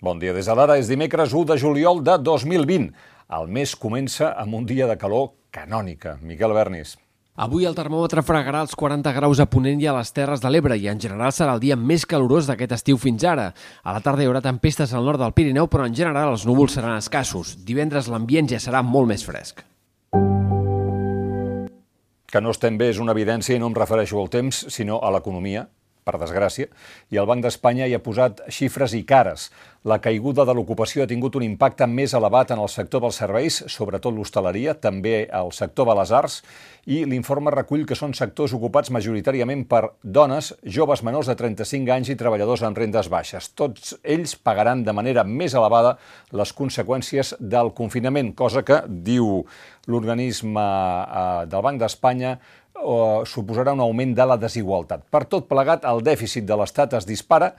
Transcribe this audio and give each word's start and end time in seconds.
Bon 0.00 0.16
dia 0.16 0.32
des 0.32 0.46
de 0.48 0.54
l'ara. 0.56 0.78
És 0.80 0.88
dimecres 0.88 1.34
1 1.36 1.44
de 1.52 1.58
juliol 1.60 2.00
de 2.00 2.16
2020. 2.24 2.88
El 3.36 3.48
mes 3.52 3.74
comença 3.76 4.32
amb 4.32 4.56
un 4.56 4.64
dia 4.64 4.86
de 4.88 4.96
calor 4.96 5.34
canònica. 5.52 6.16
Miquel 6.24 6.54
Bernis. 6.56 6.96
Avui 7.40 7.66
el 7.68 7.76
termòmetre 7.76 8.24
fregarà 8.24 8.62
els 8.64 8.72
40 8.76 9.12
graus 9.16 9.40
a 9.40 9.46
Ponent 9.48 9.80
i 9.80 9.86
a 9.88 9.94
les 9.96 10.10
Terres 10.12 10.40
de 10.40 10.50
l'Ebre 10.50 10.76
i 10.76 10.88
en 10.88 10.98
general 11.00 11.32
serà 11.32 11.52
el 11.56 11.60
dia 11.60 11.76
més 11.76 12.06
calorós 12.08 12.48
d'aquest 12.48 12.72
estiu 12.76 12.98
fins 13.00 13.24
ara. 13.28 13.50
A 13.84 13.94
la 13.96 14.00
tarda 14.04 14.24
hi 14.24 14.28
haurà 14.28 14.40
tempestes 14.44 14.92
al 14.92 15.04
nord 15.04 15.20
del 15.20 15.34
Pirineu, 15.36 15.68
però 15.68 15.84
en 15.84 15.96
general 15.96 16.32
els 16.32 16.46
núvols 16.48 16.76
seran 16.76 16.96
escassos. 16.96 17.58
Divendres 17.64 18.08
l'ambient 18.08 18.48
ja 18.48 18.60
serà 18.60 18.82
molt 18.82 19.08
més 19.08 19.24
fresc. 19.24 19.60
Que 22.30 22.40
no 22.40 22.52
estem 22.56 22.76
bé 22.80 22.88
és 22.94 23.00
una 23.02 23.12
evidència 23.12 23.56
i 23.56 23.60
no 23.60 23.68
em 23.68 23.76
refereixo 23.76 24.20
al 24.20 24.32
temps, 24.32 24.64
sinó 24.72 25.00
a 25.04 25.12
l'economia, 25.12 25.66
per 26.04 26.18
desgràcia, 26.20 26.68
i 27.10 27.20
el 27.20 27.28
Banc 27.28 27.44
d'Espanya 27.44 27.88
hi 27.88 27.94
ha 27.96 28.02
posat 28.04 28.42
xifres 28.48 28.94
i 28.96 29.04
cares. 29.08 29.50
La 29.88 29.96
caiguda 30.04 30.44
de 30.44 30.52
l'ocupació 30.52 31.04
ha 31.04 31.08
tingut 31.08 31.38
un 31.38 31.44
impacte 31.46 31.86
més 31.88 32.12
elevat 32.12 32.50
en 32.52 32.60
el 32.60 32.68
sector 32.68 33.00
dels 33.00 33.16
serveis, 33.22 33.62
sobretot 33.72 34.12
l'hostaleria, 34.12 34.74
també 34.76 35.22
el 35.24 35.54
sector 35.56 35.88
de 35.88 35.94
les 35.96 36.12
arts, 36.12 36.42
i 36.84 36.98
l'informe 37.08 37.52
recull 37.54 37.86
que 37.88 37.96
són 37.96 38.12
sectors 38.16 38.52
ocupats 38.56 38.92
majoritàriament 38.92 39.64
per 39.70 39.94
dones, 40.02 40.52
joves 40.64 41.00
menors 41.06 41.30
de 41.32 41.36
35 41.38 41.94
anys 41.96 42.12
i 42.12 42.18
treballadors 42.20 42.66
en 42.68 42.76
rendes 42.76 43.08
baixes. 43.08 43.50
Tots 43.56 43.94
ells 44.04 44.36
pagaran 44.36 44.84
de 44.84 44.92
manera 44.96 45.24
més 45.24 45.56
elevada 45.56 45.96
les 46.36 46.52
conseqüències 46.52 47.36
del 47.40 47.72
confinament, 47.72 48.34
cosa 48.36 48.64
que, 48.66 48.82
diu 48.88 49.46
l'organisme 49.88 50.60
eh, 50.60 51.46
del 51.48 51.64
Banc 51.64 51.80
d'Espanya, 51.80 52.36
suposarà 53.26 53.74
un 53.76 53.80
augment 53.84 54.14
de 54.16 54.26
la 54.26 54.36
desigualtat. 54.40 55.04
Per 55.10 55.24
tot 55.28 55.48
plegat, 55.50 55.84
el 55.88 56.02
dèficit 56.04 56.46
de 56.48 56.56
l'Estat 56.56 56.96
es 56.98 57.06
dispara 57.08 57.54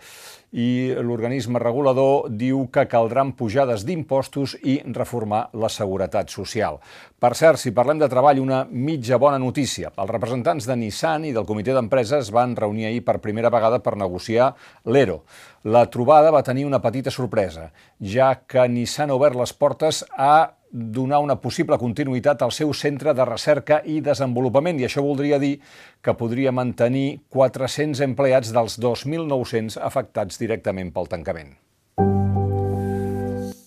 i 0.52 0.92
l'organisme 1.00 1.60
regulador 1.64 2.28
diu 2.28 2.66
que 2.74 2.84
caldran 2.92 3.32
pujades 3.40 3.86
d'impostos 3.88 4.58
i 4.68 4.82
reformar 4.84 5.46
la 5.56 5.70
seguretat 5.72 6.30
social. 6.30 6.82
Per 7.22 7.32
cert, 7.40 7.62
si 7.62 7.72
parlem 7.72 8.02
de 8.02 8.10
treball, 8.12 8.42
una 8.44 8.66
mitja 8.68 9.20
bona 9.22 9.40
notícia. 9.40 9.94
Els 9.96 10.12
representants 10.12 10.68
de 10.68 10.76
Nissan 10.76 11.30
i 11.30 11.34
del 11.36 11.48
comitè 11.48 11.76
d'empreses 11.78 12.34
van 12.36 12.58
reunir 12.60 12.90
ahir 12.90 13.06
per 13.08 13.22
primera 13.24 13.52
vegada 13.54 13.80
per 13.80 13.96
negociar 13.96 14.52
l'ERO. 14.86 15.22
La 15.64 15.86
trobada 15.94 16.34
va 16.36 16.44
tenir 16.44 16.66
una 16.66 16.82
petita 16.84 17.14
sorpresa, 17.14 17.70
ja 18.02 18.34
que 18.44 18.68
Nissan 18.68 19.12
ha 19.12 19.20
obert 19.20 19.40
les 19.40 19.54
portes 19.54 20.04
a 20.18 20.58
donar 20.72 21.20
una 21.24 21.38
possible 21.44 21.78
continuïtat 21.78 22.42
al 22.42 22.54
seu 22.56 22.74
centre 22.74 23.14
de 23.14 23.26
recerca 23.28 23.82
i 23.86 24.00
desenvolupament 24.02 24.80
i 24.80 24.88
això 24.88 25.04
voldria 25.06 25.40
dir 25.40 25.58
que 26.02 26.16
podria 26.18 26.52
mantenir 26.56 27.22
400 27.30 28.04
empleats 28.08 28.54
dels 28.56 28.80
2.900 28.80 29.78
afectats 29.82 30.40
directament 30.40 30.94
pel 30.96 31.12
tancament. 31.12 31.54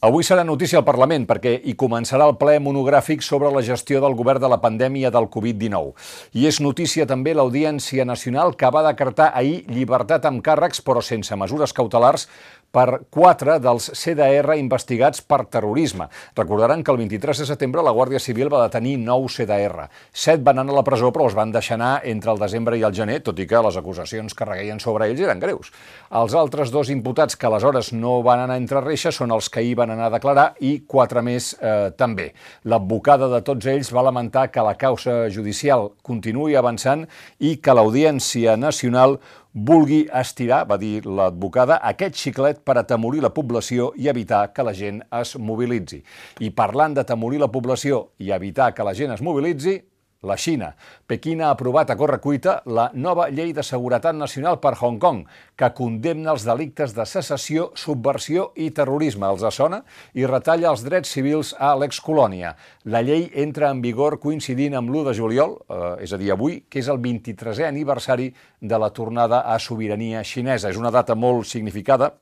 Avui 0.04 0.20
serà 0.20 0.42
notícia 0.44 0.76
al 0.76 0.84
Parlament 0.84 1.22
perquè 1.24 1.54
hi 1.64 1.72
començarà 1.80 2.26
el 2.28 2.34
ple 2.36 2.58
monogràfic 2.60 3.22
sobre 3.24 3.48
la 3.54 3.62
gestió 3.64 4.02
del 4.04 4.12
govern 4.18 4.42
de 4.42 4.50
la 4.52 4.58
pandèmia 4.60 5.08
del 5.14 5.30
Covid-19. 5.32 5.94
I 6.36 6.44
és 6.50 6.58
notícia 6.60 7.06
també 7.08 7.32
l'Audiència 7.32 8.04
Nacional 8.04 8.52
que 8.60 8.68
va 8.68 8.82
decretar 8.84 9.30
ahir 9.32 9.62
llibertat 9.72 10.28
amb 10.28 10.44
càrrecs 10.44 10.84
però 10.84 11.00
sense 11.00 11.40
mesures 11.40 11.72
cautelars 11.72 12.28
per 12.74 13.06
quatre 13.14 13.60
dels 13.62 13.86
CDR 13.94 14.56
investigats 14.58 15.22
per 15.22 15.44
terrorisme. 15.46 16.08
Recordaran 16.36 16.82
que 16.82 16.90
el 16.92 16.98
23 16.98 17.40
de 17.40 17.46
setembre 17.46 17.84
la 17.86 17.94
Guàrdia 17.94 18.20
Civil 18.20 18.50
va 18.52 18.64
detenir 18.64 18.96
nou 18.98 19.28
CDR. 19.30 19.86
Set 20.10 20.42
van 20.44 20.58
anar 20.60 20.74
a 20.74 20.80
la 20.80 20.84
presó 20.86 21.12
però 21.14 21.28
els 21.28 21.38
van 21.38 21.54
deixar 21.54 21.78
anar 21.78 21.92
entre 22.10 22.34
el 22.34 22.42
desembre 22.42 22.76
i 22.76 22.84
el 22.84 22.92
gener, 22.92 23.20
tot 23.22 23.38
i 23.38 23.46
que 23.46 23.62
les 23.62 23.78
acusacions 23.78 24.34
que 24.34 24.48
regueien 24.48 24.82
sobre 24.82 25.08
ells 25.08 25.22
eren 25.22 25.40
greus. 25.40 25.70
Els 26.10 26.34
altres 26.34 26.74
dos 26.74 26.90
imputats 26.90 27.38
que 27.38 27.48
aleshores 27.48 27.92
no 27.94 28.18
van 28.26 28.42
anar 28.44 28.58
entre 28.60 28.82
reixes 28.82 29.22
són 29.22 29.32
els 29.32 29.48
que 29.48 29.62
hi 29.62 29.74
van 29.78 29.93
anar 29.94 30.10
a 30.10 30.14
declarar 30.16 30.46
i 30.60 30.74
quatre 30.86 31.22
més 31.24 31.52
eh, 31.60 31.90
també. 31.98 32.32
L'advocada 32.68 33.30
de 33.32 33.40
tots 33.46 33.70
ells 33.70 33.92
va 33.94 34.04
lamentar 34.04 34.48
que 34.52 34.64
la 34.66 34.74
causa 34.80 35.30
judicial 35.32 35.92
continuï 36.02 36.58
avançant 36.58 37.06
i 37.40 37.56
que 37.62 37.74
l'Audiència 37.74 38.58
Nacional 38.60 39.18
vulgui 39.54 40.02
estirar, 40.10 40.64
va 40.66 40.76
dir 40.76 41.04
l'advocada, 41.06 41.78
aquest 41.86 42.18
xiclet 42.18 42.60
per 42.66 42.76
atemorir 42.80 43.22
la 43.22 43.30
població 43.30 43.92
i 43.96 44.10
evitar 44.10 44.48
que 44.52 44.66
la 44.66 44.74
gent 44.74 45.00
es 45.14 45.36
mobilitzi. 45.38 46.02
I 46.42 46.50
parlant 46.50 46.98
d'atemorir 46.98 47.38
la 47.40 47.52
població 47.54 48.08
i 48.18 48.34
evitar 48.34 48.72
que 48.74 48.86
la 48.86 48.94
gent 48.98 49.14
es 49.14 49.22
mobilitzi, 49.22 49.78
la 50.24 50.36
Xina. 50.40 50.72
Pequín 51.06 51.42
ha 51.42 51.50
aprovat 51.52 51.90
a 51.92 51.96
correcuita 51.96 52.62
la 52.66 52.88
nova 52.94 53.28
llei 53.28 53.52
de 53.52 53.62
seguretat 53.62 54.16
nacional 54.16 54.58
per 54.60 54.74
Hong 54.80 54.98
Kong, 54.98 55.24
que 55.56 55.70
condemna 55.76 56.32
els 56.32 56.46
delictes 56.48 56.94
de 56.96 57.06
secessió, 57.06 57.70
subversió 57.76 58.50
i 58.56 58.70
terrorisme. 58.74 59.28
Els 59.28 59.44
assona 59.44 59.82
i 60.14 60.26
retalla 60.26 60.72
els 60.72 60.84
drets 60.86 61.12
civils 61.14 61.54
a 61.58 61.74
l'excolònia. 61.78 62.54
La 62.84 63.04
llei 63.04 63.28
entra 63.44 63.70
en 63.70 63.84
vigor 63.84 64.18
coincidint 64.18 64.74
amb 64.80 64.90
l'1 64.90 65.10
de 65.10 65.16
juliol, 65.20 65.56
eh, 65.68 66.04
és 66.08 66.12
a 66.12 66.18
dir, 66.18 66.32
avui, 66.32 66.64
que 66.68 66.80
és 66.80 66.88
el 66.88 66.98
23è 66.98 67.68
aniversari 67.68 68.32
de 68.60 68.78
la 68.78 68.90
tornada 68.90 69.44
a 69.44 69.58
sobirania 69.58 70.24
xinesa. 70.24 70.70
És 70.70 70.80
una 70.80 70.90
data 70.90 71.14
molt 71.14 71.46
significada 71.46 72.14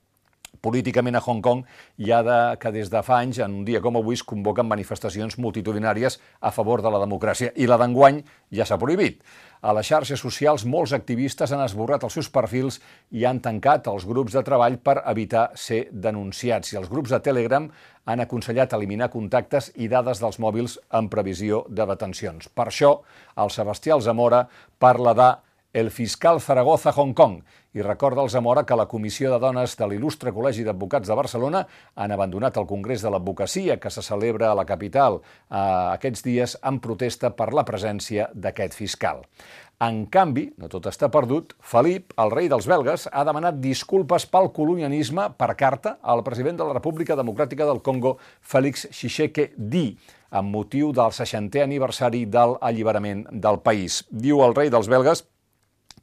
políticament 0.63 1.19
a 1.19 1.23
Hong 1.27 1.43
Kong 1.43 1.65
hi 1.99 2.13
ha 2.15 2.23
de, 2.25 2.39
que 2.63 2.73
des 2.73 2.91
de 2.91 3.03
fa 3.05 3.19
anys, 3.21 3.43
en 3.43 3.61
un 3.61 3.65
dia 3.67 3.83
com 3.83 3.99
avui, 3.99 4.17
es 4.17 4.25
convoquen 4.25 4.69
manifestacions 4.71 5.39
multitudinàries 5.43 6.21
a 6.41 6.53
favor 6.55 6.83
de 6.83 6.93
la 6.95 7.03
democràcia. 7.03 7.53
I 7.57 7.67
la 7.69 7.81
d'enguany 7.83 8.23
ja 8.55 8.67
s'ha 8.69 8.79
prohibit. 8.81 9.21
A 9.63 9.71
les 9.77 9.87
xarxes 9.87 10.19
socials, 10.19 10.65
molts 10.67 10.95
activistes 10.97 11.53
han 11.55 11.63
esborrat 11.63 12.03
els 12.03 12.17
seus 12.19 12.31
perfils 12.35 12.81
i 13.15 13.27
han 13.29 13.39
tancat 13.45 13.87
els 13.93 14.07
grups 14.09 14.35
de 14.35 14.43
treball 14.43 14.81
per 14.83 14.97
evitar 15.13 15.51
ser 15.55 15.85
denunciats. 15.93 16.73
I 16.73 16.81
els 16.81 16.91
grups 16.91 17.15
de 17.15 17.21
Telegram 17.23 17.69
han 18.11 18.25
aconsellat 18.25 18.75
eliminar 18.75 19.13
contactes 19.13 19.71
i 19.79 19.87
dades 19.87 20.19
dels 20.19 20.41
mòbils 20.43 20.81
en 20.91 21.07
previsió 21.13 21.63
de 21.69 21.87
detencions. 21.87 22.51
Per 22.51 22.67
això, 22.73 22.97
el 23.39 23.55
Sebastià 23.55 23.95
Alzamora 23.95 24.49
parla 24.83 25.15
de 25.15 25.31
el 25.73 25.91
fiscal 25.91 26.41
Zaragoza 26.41 26.93
Hong 26.93 27.15
Kong 27.15 27.41
i 27.73 27.83
recorda 27.83 28.21
al 28.21 28.31
Zamora 28.31 28.67
que 28.69 28.77
la 28.77 28.87
Comissió 28.87 29.31
de 29.33 29.39
Dones 29.41 29.75
de 29.79 29.89
l'Il·lustre 29.89 30.33
Col·legi 30.37 30.67
d'Advocats 30.67 31.09
de 31.09 31.17
Barcelona 31.17 31.65
han 31.97 32.13
abandonat 32.13 32.59
el 32.61 32.69
Congrés 32.69 33.03
de 33.03 33.11
l'Advocacia 33.11 33.79
que 33.81 33.91
se 33.91 34.05
celebra 34.05 34.51
a 34.53 34.59
la 34.59 34.67
capital 34.69 35.23
eh, 35.23 35.57
aquests 35.57 36.25
dies 36.29 36.57
en 36.63 36.81
protesta 36.85 37.33
per 37.33 37.53
la 37.57 37.65
presència 37.65 38.29
d'aquest 38.35 38.77
fiscal. 38.77 39.25
En 39.83 40.05
canvi, 40.07 40.45
no 40.63 40.69
tot 40.71 40.85
està 40.87 41.09
perdut, 41.11 41.57
Felip, 41.59 42.13
el 42.23 42.31
rei 42.31 42.47
dels 42.53 42.69
belgues, 42.71 43.09
ha 43.11 43.25
demanat 43.27 43.57
disculpes 43.59 44.29
pel 44.31 44.53
colonialisme 44.55 45.25
per 45.35 45.57
carta 45.59 45.97
al 46.03 46.23
president 46.23 46.61
de 46.61 46.69
la 46.69 46.77
República 46.77 47.17
Democràtica 47.19 47.67
del 47.67 47.83
Congo, 47.83 48.19
Félix 48.41 48.87
Tshisekedi, 48.93 49.89
amb 50.31 50.55
motiu 50.55 50.93
del 50.95 51.11
60è 51.11 51.65
aniversari 51.65 52.25
de 52.31 52.47
l'alliberament 52.53 53.27
del 53.33 53.59
país. 53.65 54.05
Diu 54.09 54.45
el 54.47 54.55
rei 54.55 54.71
dels 54.71 54.89
belgues 54.93 55.27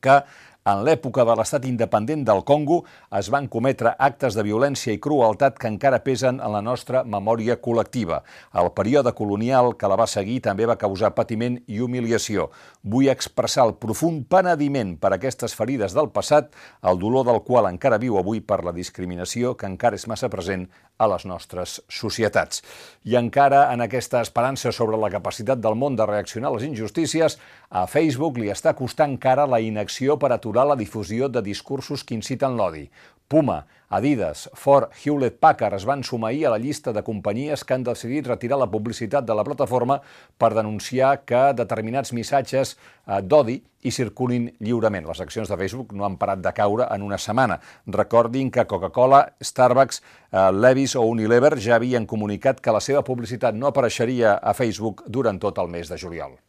que 0.02 0.24
en 0.68 0.82
l'època 0.84 1.24
de 1.24 1.34
l'estat 1.40 1.64
independent 1.66 2.26
del 2.28 2.42
Congo 2.44 2.82
es 3.16 3.30
van 3.32 3.48
cometre 3.48 3.94
actes 3.98 4.36
de 4.36 4.44
violència 4.44 4.92
i 4.92 5.00
crueltat 5.00 5.56
que 5.58 5.70
encara 5.72 6.02
pesen 6.04 6.42
en 6.44 6.52
la 6.52 6.62
nostra 6.62 7.06
memòria 7.08 7.56
col·lectiva. 7.64 8.20
El 8.60 8.72
període 8.76 9.14
colonial 9.16 9.72
que 9.80 9.88
la 9.88 9.96
va 9.96 10.08
seguir 10.08 10.42
també 10.44 10.68
va 10.68 10.78
causar 10.78 11.14
patiment 11.16 11.56
i 11.68 11.80
humiliació. 11.80 12.50
Vull 12.84 13.08
expressar 13.08 13.70
el 13.70 13.78
profund 13.80 14.28
penediment 14.28 14.98
per 15.00 15.14
aquestes 15.16 15.56
ferides 15.56 15.96
del 15.96 16.12
passat, 16.12 16.52
el 16.84 17.00
dolor 17.00 17.26
del 17.26 17.42
qual 17.48 17.70
encara 17.72 18.02
viu 18.02 18.20
avui 18.20 18.44
per 18.44 18.60
la 18.66 18.76
discriminació 18.76 19.56
que 19.56 19.70
encara 19.70 19.96
és 19.96 20.08
massa 20.12 20.30
present 20.30 20.68
a 21.00 21.08
les 21.08 21.24
nostres 21.24 21.80
societats. 21.88 22.60
I 23.08 23.16
encara 23.16 23.70
en 23.72 23.80
aquesta 23.82 24.20
esperança 24.20 24.74
sobre 24.76 25.00
la 25.00 25.10
capacitat 25.10 25.64
del 25.64 25.80
món 25.80 25.96
de 25.96 26.06
reaccionar 26.06 26.52
a 26.52 26.58
les 26.58 26.68
injustícies, 26.68 27.40
a 27.70 27.88
Facebook 27.88 28.38
li 28.42 28.52
està 28.52 28.76
costant 28.76 29.16
cara 29.22 29.48
la 29.48 29.62
inacció 29.64 30.20
per 30.20 30.34
aturar 30.36 30.49
aturar 30.50 30.66
la 30.66 30.76
difusió 30.76 31.30
de 31.30 31.42
discursos 31.42 32.04
que 32.04 32.16
inciten 32.16 32.58
l'odi. 32.58 32.90
Puma, 33.30 33.68
Adidas, 33.90 34.50
Ford, 34.58 34.90
Hewlett-Packard 34.90 35.76
es 35.78 35.86
van 35.86 36.02
sumar 36.04 36.32
a 36.34 36.50
la 36.50 36.58
llista 36.58 36.92
de 36.92 37.04
companyies 37.04 37.64
que 37.64 37.76
han 37.76 37.84
decidit 37.84 38.26
retirar 38.26 38.58
la 38.58 38.70
publicitat 38.70 39.26
de 39.26 39.36
la 39.36 39.44
plataforma 39.44 40.00
per 40.38 40.56
denunciar 40.56 41.22
que 41.26 41.54
determinats 41.54 42.12
missatges 42.14 42.74
eh, 42.76 43.22
d'odi 43.22 43.62
hi 43.82 43.92
circulin 43.92 44.50
lliurement. 44.60 45.06
Les 45.06 45.22
accions 45.22 45.48
de 45.50 45.58
Facebook 45.58 45.94
no 45.94 46.06
han 46.06 46.18
parat 46.18 46.42
de 46.42 46.54
caure 46.54 46.88
en 46.90 47.06
una 47.06 47.18
setmana. 47.22 47.60
Recordin 47.86 48.50
que 48.50 48.66
Coca-Cola, 48.66 49.36
Starbucks, 49.42 50.02
eh, 50.32 50.50
Levis 50.52 50.96
o 50.96 51.06
Unilever 51.06 51.60
ja 51.62 51.78
havien 51.78 52.10
comunicat 52.10 52.62
que 52.62 52.74
la 52.74 52.82
seva 52.82 53.06
publicitat 53.06 53.54
no 53.54 53.70
apareixeria 53.70 54.40
a 54.42 54.58
Facebook 54.58 55.06
durant 55.06 55.38
tot 55.38 55.62
el 55.62 55.70
mes 55.70 55.90
de 55.90 56.02
juliol. 56.02 56.40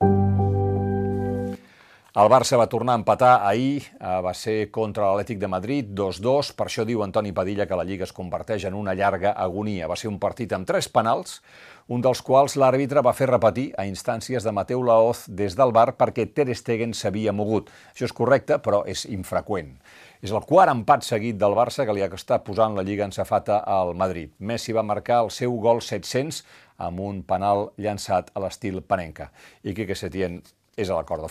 El 2.11 2.27
Barça 2.27 2.57
va 2.59 2.67
tornar 2.67 2.97
a 2.97 2.99
empatar 2.99 3.47
ahir, 3.47 3.85
eh, 3.87 4.21
va 4.27 4.33
ser 4.35 4.73
contra 4.75 5.05
l'Atlètic 5.07 5.39
de 5.39 5.47
Madrid, 5.47 5.93
2-2, 5.95 6.49
per 6.59 6.67
això 6.67 6.83
diu 6.85 7.05
Antoni 7.05 7.31
Padilla 7.31 7.69
que 7.71 7.77
la 7.79 7.85
Lliga 7.85 8.03
es 8.03 8.13
converteix 8.13 8.65
en 8.65 8.75
una 8.75 8.95
llarga 8.99 9.31
agonia. 9.31 9.87
Va 9.87 9.95
ser 9.95 10.09
un 10.11 10.19
partit 10.19 10.53
amb 10.53 10.67
tres 10.67 10.89
penals, 10.89 11.41
un 11.87 12.03
dels 12.03 12.21
quals 12.21 12.57
l'àrbitre 12.57 13.05
va 13.07 13.15
fer 13.15 13.31
repetir 13.31 13.69
a 13.79 13.87
instàncies 13.87 14.43
de 14.43 14.51
Mateu 14.51 14.83
Laoz 14.83 15.23
des 15.29 15.55
del 15.55 15.71
bar 15.71 15.95
perquè 15.95 16.27
Ter 16.35 16.53
Stegen 16.53 16.95
s'havia 16.95 17.33
mogut. 17.33 17.71
Això 17.95 18.11
és 18.11 18.13
correcte, 18.13 18.59
però 18.59 18.83
és 18.87 19.07
infreqüent. 19.07 19.77
És 20.21 20.33
el 20.35 20.43
quart 20.43 20.75
empat 20.75 21.07
seguit 21.07 21.39
del 21.39 21.55
Barça 21.55 21.87
que 21.87 21.95
li 21.95 22.03
estat 22.03 22.43
posant 22.43 22.75
la 22.75 22.83
Lliga 22.83 23.05
en 23.05 23.13
safata 23.13 23.63
al 23.65 23.95
Madrid. 23.95 24.35
Messi 24.41 24.73
va 24.73 24.83
marcar 24.83 25.23
el 25.23 25.31
seu 25.31 25.55
gol 25.63 25.81
700 25.81 26.43
amb 26.77 27.01
un 27.01 27.23
penal 27.23 27.71
llançat 27.77 28.33
a 28.35 28.41
l'estil 28.41 28.83
Panenka. 28.83 29.31
I 29.63 29.75
Quique 29.75 29.95
Setién 29.95 30.43
es 30.77 30.91
a 30.91 30.95
la 30.95 31.05
corda. 31.05 31.27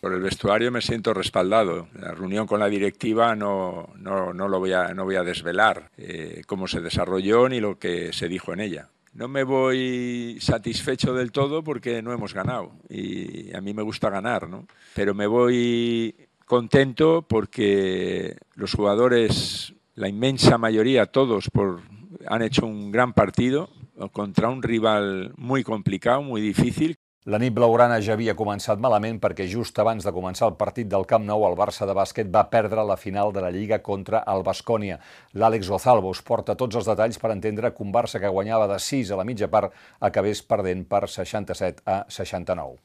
Por 0.00 0.12
el 0.12 0.20
vestuario 0.20 0.70
me 0.70 0.80
siento 0.80 1.14
respaldado. 1.14 1.88
La 1.94 2.12
reunión 2.12 2.46
con 2.46 2.60
la 2.60 2.68
directiva 2.68 3.34
no, 3.34 3.90
no, 3.96 4.32
no 4.32 4.48
lo 4.48 4.58
voy 4.58 4.72
a, 4.72 4.92
no 4.94 5.04
voy 5.04 5.16
a 5.16 5.22
desvelar 5.22 5.90
eh, 5.96 6.42
cómo 6.46 6.68
se 6.68 6.80
desarrolló 6.80 7.48
ni 7.48 7.60
lo 7.60 7.78
que 7.78 8.12
se 8.12 8.28
dijo 8.28 8.52
en 8.52 8.60
ella. 8.60 8.88
No 9.12 9.26
me 9.26 9.42
voy 9.42 10.38
satisfecho 10.40 11.14
del 11.14 11.32
todo 11.32 11.64
porque 11.64 12.00
no 12.00 12.12
hemos 12.12 12.32
ganado 12.32 12.72
y 12.88 13.52
a 13.54 13.60
mí 13.60 13.74
me 13.74 13.82
gusta 13.82 14.08
ganar, 14.08 14.48
¿no? 14.48 14.66
Pero 14.94 15.14
me 15.14 15.26
voy 15.26 16.14
contento 16.46 17.26
porque 17.28 18.36
los 18.54 18.74
jugadores, 18.74 19.74
la 19.94 20.08
inmensa 20.08 20.58
mayoría, 20.58 21.06
todos, 21.06 21.50
por, 21.50 21.80
han 22.28 22.42
hecho 22.42 22.66
un 22.66 22.92
gran 22.92 23.12
partido 23.12 23.70
contra 24.12 24.48
un 24.48 24.62
rival 24.62 25.32
muy 25.36 25.64
complicado, 25.64 26.22
muy 26.22 26.40
difícil. 26.40 26.96
La 27.28 27.36
nit 27.36 27.52
blaugrana 27.52 27.98
ja 28.00 28.14
havia 28.16 28.32
començat 28.32 28.80
malament 28.80 29.18
perquè 29.20 29.44
just 29.44 29.76
abans 29.82 30.06
de 30.06 30.12
començar 30.16 30.46
el 30.48 30.54
partit 30.56 30.88
del 30.88 31.04
Camp 31.04 31.26
Nou 31.28 31.42
el 31.44 31.52
Barça 31.58 31.84
de 31.84 31.92
bàsquet 31.92 32.30
va 32.32 32.46
perdre 32.48 32.80
la 32.88 32.96
final 32.96 33.28
de 33.36 33.42
la 33.44 33.50
Lliga 33.52 33.82
contra 33.84 34.22
el 34.32 34.40
Bascònia. 34.40 34.96
L'Àlex 35.36 35.68
Gozalvo 35.68 36.14
us 36.16 36.22
porta 36.24 36.56
tots 36.56 36.80
els 36.80 36.88
detalls 36.88 37.20
per 37.20 37.34
entendre 37.34 37.74
que 37.74 37.84
un 37.84 37.92
Barça 37.92 38.16
que 38.22 38.32
guanyava 38.32 38.70
de 38.72 38.80
6 38.80 39.12
a 39.12 39.20
la 39.20 39.28
mitja 39.28 39.50
part 39.52 39.76
acabés 40.00 40.40
perdent 40.40 40.86
per 40.88 41.02
67 41.12 41.84
a 41.84 42.06
69. 42.08 42.80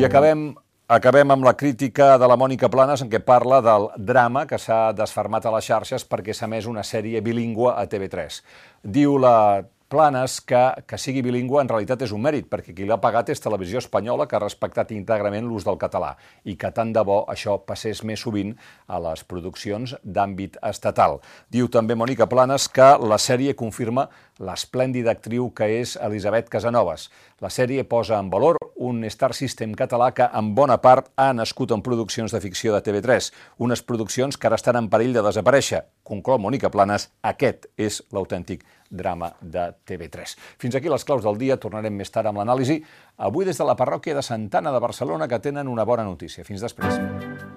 I 0.00 0.08
acabem 0.08 0.54
Acabem 0.84 1.30
amb 1.32 1.46
la 1.46 1.54
crítica 1.56 2.18
de 2.20 2.26
la 2.28 2.36
Mònica 2.36 2.68
Planes 2.68 3.00
en 3.00 3.08
què 3.08 3.22
parla 3.24 3.62
del 3.64 3.86
drama 3.96 4.42
que 4.44 4.58
s'ha 4.60 4.92
desfermat 4.92 5.46
a 5.48 5.52
les 5.54 5.64
xarxes 5.64 6.04
perquè 6.04 6.34
s'ha 6.36 6.44
més 6.44 6.68
una 6.68 6.82
sèrie 6.84 7.22
bilingüe 7.24 7.72
a 7.72 7.86
TV3. 7.88 8.42
Diu 8.84 9.16
la 9.16 9.64
Planes 9.94 10.40
que, 10.42 10.60
que 10.90 10.98
sigui 10.98 11.22
bilingüe 11.22 11.60
en 11.62 11.68
realitat 11.70 12.00
és 12.02 12.12
un 12.16 12.22
mèrit, 12.24 12.48
perquè 12.50 12.72
qui 12.74 12.86
l'ha 12.88 12.96
pagat 12.98 13.28
és 13.30 13.42
Televisió 13.42 13.78
Espanyola, 13.78 14.26
que 14.26 14.34
ha 14.34 14.40
respectat 14.42 14.90
íntegrament 14.90 15.46
l'ús 15.46 15.62
del 15.68 15.78
català, 15.78 16.16
i 16.42 16.56
que 16.58 16.72
tant 16.74 16.90
de 16.96 17.04
bo 17.06 17.20
això 17.30 17.60
passés 17.62 18.02
més 18.02 18.24
sovint 18.26 18.50
a 18.90 18.98
les 19.04 19.22
produccions 19.22 19.94
d'àmbit 20.02 20.58
estatal. 20.66 21.20
Diu 21.46 21.70
també 21.70 21.94
Mònica 21.94 22.26
Planes 22.26 22.66
que 22.74 22.88
la 23.06 23.20
sèrie 23.22 23.54
confirma 23.54 24.08
l'esplèndida 24.42 25.12
actriu 25.14 25.50
que 25.54 25.68
és 25.80 25.94
Elisabet 26.02 26.48
Casanovas. 26.50 27.08
La 27.40 27.50
sèrie 27.52 27.84
posa 27.84 28.18
en 28.18 28.30
valor 28.32 28.58
un 28.76 29.04
Star 29.06 29.32
System 29.34 29.74
català 29.78 30.10
que 30.14 30.26
en 30.26 30.52
bona 30.54 30.80
part 30.82 31.10
ha 31.16 31.32
nascut 31.32 31.72
en 31.74 31.82
produccions 31.82 32.34
de 32.34 32.40
ficció 32.42 32.74
de 32.74 32.82
TV3, 32.82 33.30
unes 33.58 33.82
produccions 33.82 34.36
que 34.36 34.48
ara 34.50 34.58
estan 34.58 34.80
en 34.80 34.90
perill 34.90 35.14
de 35.14 35.22
desaparèixer. 35.22 35.84
Conclou 36.02 36.40
Mònica 36.42 36.70
Planes, 36.70 37.08
aquest 37.22 37.68
és 37.78 38.02
l'autèntic 38.12 38.64
drama 38.90 39.32
de 39.40 39.70
TV3. 39.86 40.36
Fins 40.58 40.74
aquí 40.74 40.90
les 40.90 41.04
claus 41.04 41.24
del 41.24 41.38
dia, 41.38 41.58
tornarem 41.60 41.94
més 41.94 42.10
tard 42.10 42.30
amb 42.30 42.42
l'anàlisi, 42.42 42.80
avui 43.16 43.46
des 43.46 43.58
de 43.58 43.66
la 43.66 43.78
parròquia 43.78 44.14
de 44.14 44.22
Santana 44.22 44.74
de 44.74 44.82
Barcelona, 44.82 45.28
que 45.28 45.42
tenen 45.42 45.68
una 45.68 45.86
bona 45.86 46.04
notícia. 46.04 46.44
Fins 46.44 46.62
després. 46.64 47.53